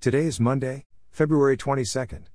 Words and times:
Today 0.00 0.26
is 0.26 0.38
Monday, 0.38 0.84
February 1.10 1.56
22nd. 1.56 2.26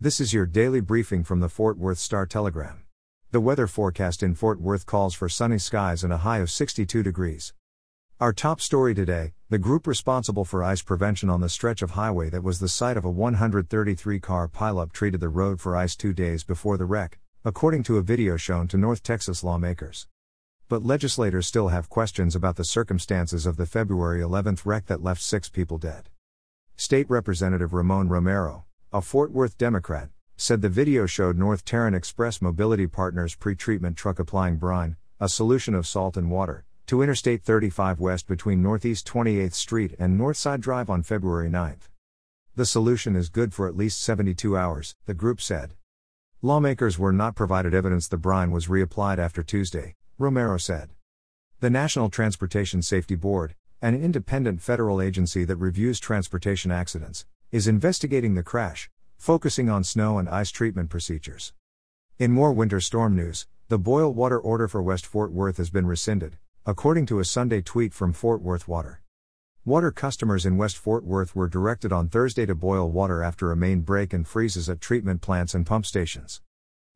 This 0.00 0.20
is 0.20 0.32
your 0.32 0.46
daily 0.46 0.80
briefing 0.80 1.24
from 1.24 1.40
the 1.40 1.48
Fort 1.48 1.76
Worth 1.76 1.98
Star 1.98 2.26
Telegram. 2.26 2.84
The 3.32 3.40
weather 3.40 3.66
forecast 3.66 4.22
in 4.22 4.36
Fort 4.36 4.60
Worth 4.60 4.86
calls 4.86 5.12
for 5.12 5.28
sunny 5.28 5.58
skies 5.58 6.04
and 6.04 6.12
a 6.12 6.18
high 6.18 6.38
of 6.38 6.48
62 6.48 7.02
degrees. 7.02 7.54
Our 8.20 8.32
top 8.32 8.60
story 8.60 8.94
today 8.94 9.32
the 9.50 9.58
group 9.58 9.88
responsible 9.88 10.44
for 10.44 10.62
ice 10.62 10.80
prevention 10.80 11.28
on 11.28 11.40
the 11.40 11.48
stretch 11.48 11.82
of 11.82 11.90
highway 11.90 12.30
that 12.30 12.44
was 12.44 12.60
the 12.60 12.68
site 12.68 12.96
of 12.96 13.04
a 13.04 13.10
133 13.10 14.20
car 14.20 14.46
pileup 14.46 14.92
treated 14.92 15.20
the 15.20 15.28
road 15.28 15.60
for 15.60 15.76
ice 15.76 15.96
two 15.96 16.12
days 16.12 16.44
before 16.44 16.76
the 16.76 16.84
wreck, 16.84 17.18
according 17.44 17.82
to 17.82 17.98
a 17.98 18.02
video 18.02 18.36
shown 18.36 18.68
to 18.68 18.76
North 18.76 19.02
Texas 19.02 19.42
lawmakers. 19.42 20.06
But 20.68 20.84
legislators 20.84 21.48
still 21.48 21.66
have 21.66 21.88
questions 21.88 22.36
about 22.36 22.54
the 22.54 22.64
circumstances 22.64 23.44
of 23.44 23.56
the 23.56 23.66
February 23.66 24.20
11th 24.20 24.64
wreck 24.64 24.86
that 24.86 25.02
left 25.02 25.20
six 25.20 25.48
people 25.48 25.78
dead. 25.78 26.08
State 26.82 27.08
Representative 27.08 27.72
Ramon 27.72 28.08
Romero, 28.08 28.64
a 28.92 29.00
Fort 29.00 29.30
Worth 29.30 29.56
Democrat, 29.56 30.08
said 30.36 30.62
the 30.62 30.68
video 30.68 31.06
showed 31.06 31.38
North 31.38 31.64
Tarrant 31.64 31.94
Express 31.94 32.42
Mobility 32.42 32.88
Partners 32.88 33.36
pre-treatment 33.36 33.96
truck 33.96 34.18
applying 34.18 34.56
brine, 34.56 34.96
a 35.20 35.28
solution 35.28 35.76
of 35.76 35.86
salt 35.86 36.16
and 36.16 36.28
water, 36.28 36.64
to 36.88 37.00
Interstate 37.00 37.44
35 37.44 38.00
West 38.00 38.26
between 38.26 38.60
Northeast 38.60 39.06
28th 39.06 39.54
Street 39.54 39.94
and 39.96 40.18
Northside 40.18 40.58
Drive 40.58 40.90
on 40.90 41.04
February 41.04 41.48
9. 41.48 41.76
The 42.56 42.66
solution 42.66 43.14
is 43.14 43.28
good 43.28 43.54
for 43.54 43.68
at 43.68 43.76
least 43.76 44.02
72 44.02 44.56
hours, 44.56 44.96
the 45.06 45.14
group 45.14 45.40
said. 45.40 45.74
Lawmakers 46.42 46.98
were 46.98 47.12
not 47.12 47.36
provided 47.36 47.74
evidence 47.74 48.08
the 48.08 48.16
brine 48.16 48.50
was 48.50 48.66
reapplied 48.66 49.18
after 49.18 49.44
Tuesday, 49.44 49.94
Romero 50.18 50.58
said. 50.58 50.90
The 51.60 51.70
National 51.70 52.10
Transportation 52.10 52.82
Safety 52.82 53.14
Board, 53.14 53.54
an 53.82 54.00
independent 54.00 54.62
federal 54.62 55.02
agency 55.02 55.42
that 55.42 55.56
reviews 55.56 55.98
transportation 55.98 56.70
accidents, 56.70 57.26
is 57.50 57.66
investigating 57.66 58.36
the 58.36 58.42
crash, 58.44 58.88
focusing 59.18 59.68
on 59.68 59.82
snow 59.82 60.18
and 60.18 60.28
ice 60.28 60.52
treatment 60.52 60.88
procedures. 60.88 61.52
In 62.16 62.30
more 62.30 62.52
winter 62.52 62.78
storm 62.78 63.16
news, 63.16 63.48
the 63.66 63.78
boil 63.78 64.14
water 64.14 64.38
order 64.38 64.68
for 64.68 64.80
West 64.80 65.04
Fort 65.04 65.32
Worth 65.32 65.56
has 65.56 65.70
been 65.70 65.84
rescinded, 65.84 66.38
according 66.64 67.06
to 67.06 67.18
a 67.18 67.24
Sunday 67.24 67.60
tweet 67.60 67.92
from 67.92 68.12
Fort 68.12 68.40
Worth 68.40 68.68
Water. 68.68 69.02
Water 69.64 69.90
customers 69.90 70.46
in 70.46 70.56
West 70.56 70.78
Fort 70.78 71.02
Worth 71.02 71.34
were 71.34 71.48
directed 71.48 71.92
on 71.92 72.08
Thursday 72.08 72.46
to 72.46 72.54
boil 72.54 72.88
water 72.88 73.20
after 73.20 73.50
a 73.50 73.56
main 73.56 73.80
break 73.80 74.12
and 74.12 74.24
freezes 74.24 74.70
at 74.70 74.80
treatment 74.80 75.22
plants 75.22 75.56
and 75.56 75.66
pump 75.66 75.86
stations. 75.86 76.40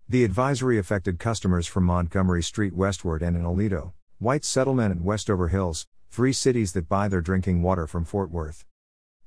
The 0.08 0.22
advisory 0.22 0.78
affected 0.78 1.18
customers 1.18 1.66
from 1.66 1.82
Montgomery 1.82 2.44
Street 2.44 2.74
westward 2.76 3.22
and 3.22 3.36
in 3.36 3.42
Aledo, 3.42 3.94
White 4.20 4.44
Settlement, 4.44 4.92
and 4.92 5.04
Westover 5.04 5.48
Hills, 5.48 5.88
three 6.10 6.32
cities 6.32 6.72
that 6.72 6.88
buy 6.88 7.08
their 7.08 7.20
drinking 7.20 7.62
water 7.62 7.86
from 7.86 8.04
Fort 8.04 8.30
Worth. 8.30 8.64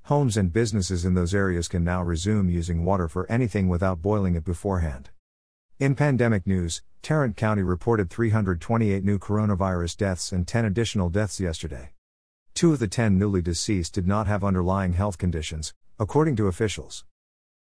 Homes 0.03 0.38
and 0.38 0.52
businesses 0.52 1.05
in 1.05 1.13
those 1.13 1.35
areas 1.35 1.67
can 1.67 1.83
now 1.83 2.02
resume 2.02 2.49
using 2.49 2.83
water 2.83 3.08
for 3.08 3.30
anything 3.31 3.69
without 3.69 4.02
boiling 4.02 4.35
it 4.35 4.44
beforehand. 4.44 5.11
In 5.80 5.95
pandemic 5.95 6.47
news, 6.47 6.81
Tarrant 7.02 7.38
County 7.38 7.61
reported 7.61 8.09
328 8.09 9.03
new 9.03 9.19
coronavirus 9.19 9.97
deaths 9.97 10.31
and 10.31 10.47
10 10.47 10.66
additional 10.66 11.09
deaths 11.09 11.39
yesterday. 11.39 11.91
Two 12.53 12.73
of 12.73 12.80
the 12.80 12.88
10 12.88 13.17
newly 13.17 13.41
deceased 13.41 13.94
did 13.94 14.07
not 14.07 14.27
have 14.27 14.44
underlying 14.44 14.94
health 14.94 15.17
conditions, 15.17 15.73
according 16.00 16.35
to 16.38 16.47
officials. 16.47 17.05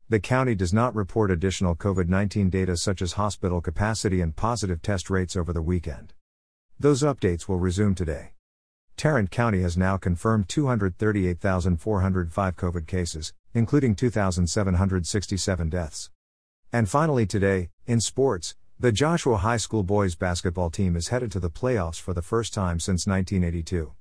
The 0.09 0.19
county 0.19 0.55
does 0.55 0.73
not 0.73 0.95
report 0.95 1.29
additional 1.29 1.75
COVID 1.75 2.09
19 2.09 2.49
data 2.49 2.75
such 2.75 3.01
as 3.01 3.13
hospital 3.13 3.61
capacity 3.61 4.21
and 4.21 4.35
positive 4.35 4.81
test 4.81 5.09
rates 5.09 5.35
over 5.35 5.53
the 5.53 5.61
weekend. 5.61 6.13
Those 6.79 7.03
updates 7.03 7.47
will 7.47 7.59
resume 7.59 7.93
today. 7.93 8.31
Tarrant 8.99 9.31
County 9.31 9.61
has 9.61 9.77
now 9.77 9.95
confirmed 9.95 10.49
238,405 10.49 12.55
COVID 12.57 12.85
cases, 12.85 13.33
including 13.53 13.95
2,767 13.95 15.69
deaths. 15.69 16.09
And 16.73 16.89
finally, 16.89 17.25
today, 17.25 17.69
in 17.87 18.01
sports, 18.01 18.57
the 18.77 18.91
Joshua 18.91 19.37
High 19.37 19.55
School 19.55 19.83
boys 19.83 20.15
basketball 20.15 20.69
team 20.69 20.97
is 20.97 21.07
headed 21.07 21.31
to 21.31 21.39
the 21.39 21.49
playoffs 21.49 22.01
for 22.01 22.13
the 22.13 22.21
first 22.21 22.53
time 22.53 22.77
since 22.77 23.07
1982. 23.07 23.93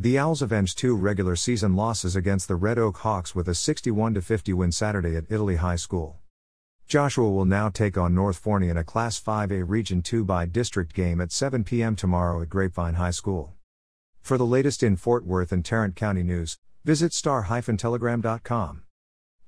The 0.00 0.18
Owls 0.18 0.42
avenged 0.42 0.78
two 0.78 0.96
regular 0.96 1.36
season 1.36 1.76
losses 1.76 2.16
against 2.16 2.48
the 2.48 2.56
Red 2.56 2.76
Oak 2.76 2.96
Hawks 2.96 3.36
with 3.36 3.46
a 3.46 3.54
61 3.54 4.20
50 4.20 4.52
win 4.52 4.72
Saturday 4.72 5.14
at 5.14 5.30
Italy 5.30 5.54
High 5.54 5.76
School. 5.76 6.18
Joshua 6.88 7.30
will 7.30 7.44
now 7.44 7.68
take 7.68 7.96
on 7.96 8.16
North 8.16 8.38
Forney 8.38 8.68
in 8.68 8.78
a 8.78 8.82
Class 8.82 9.22
5A 9.22 9.62
Region 9.64 10.02
2 10.02 10.24
bi-district 10.24 10.92
game 10.92 11.20
at 11.20 11.30
7 11.30 11.62
p.m. 11.62 11.94
tomorrow 11.94 12.42
at 12.42 12.48
Grapevine 12.48 12.94
High 12.94 13.12
School. 13.12 13.54
For 14.24 14.36
the 14.38 14.46
latest 14.46 14.82
in 14.82 14.96
Fort 14.96 15.26
Worth 15.26 15.52
and 15.52 15.62
Tarrant 15.62 15.96
County 15.96 16.22
news, 16.22 16.56
visit 16.82 17.12
star-telegram.com. 17.12 18.82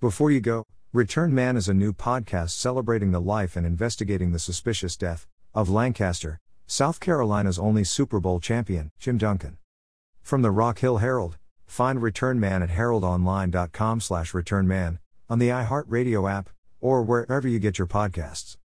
Before 0.03 0.31
you 0.31 0.41
go, 0.41 0.65
Return 0.93 1.35
Man 1.35 1.57
is 1.57 1.67
a 1.67 1.73
new 1.73 1.95
podcast 1.95 2.51
celebrating 2.51 3.11
the 3.11 3.23
life 3.23 3.57
and 3.57 3.65
investigating 3.65 4.33
the 4.33 4.39
suspicious 4.39 4.95
death 4.95 5.27
of 5.55 5.71
Lancaster, 5.71 6.39
South 6.67 7.01
Carolina's 7.01 7.59
only 7.59 7.85
Super 7.85 8.21
Bowl 8.21 8.39
champion, 8.39 8.91
Jim 8.99 9.17
Duncan. 9.17 9.57
From 10.21 10.43
the 10.43 10.51
Rock 10.51 10.81
Hill 10.81 10.99
Herald, 10.99 11.39
find 11.65 12.03
Return 12.03 12.39
Man 12.39 12.63
at 12.63 12.69
heraldonline.com/returnman 12.69 14.99
on 15.31 15.39
the 15.39 15.49
iHeartRadio 15.49 16.31
app 16.31 16.51
or 16.83 17.03
wherever 17.03 17.49
you 17.49 17.59
get 17.59 17.79
your 17.79 17.87
podcasts. 17.87 18.59